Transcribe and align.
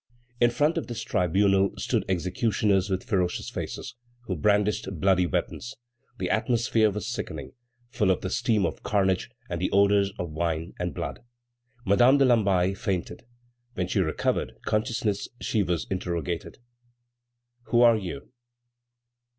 In 0.39 0.49
front 0.49 0.79
of 0.79 0.87
this 0.87 1.03
tribunal 1.03 1.75
stood 1.77 2.05
executioners 2.09 2.89
with 2.89 3.03
ferocious 3.03 3.51
faces, 3.51 3.93
who 4.21 4.35
brandished 4.35 4.87
bloody 4.99 5.27
weapons. 5.27 5.75
The 6.17 6.27
atmosphere 6.27 6.89
was 6.89 7.07
sickening: 7.07 7.51
full 7.91 8.09
of 8.09 8.21
the 8.21 8.31
steam 8.31 8.65
of 8.65 8.81
carnage, 8.81 9.29
and 9.47 9.61
the 9.61 9.69
odors 9.69 10.11
of 10.17 10.31
wine 10.31 10.73
and 10.79 10.95
blood. 10.95 11.19
Madame 11.85 12.17
de 12.17 12.25
Lamballe 12.25 12.73
fainted. 12.75 13.27
When 13.75 13.87
she 13.87 13.99
recovered 13.99 14.53
consciousness 14.65 15.27
she 15.39 15.61
was 15.61 15.85
interrogated: 15.91 16.57
"Who 17.65 17.81
are 17.81 17.95
you?" 17.95 18.31